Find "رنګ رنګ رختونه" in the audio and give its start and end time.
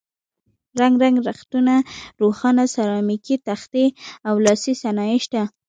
0.79-1.73